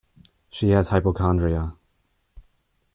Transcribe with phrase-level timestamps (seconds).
[0.49, 1.75] She has hypochondria.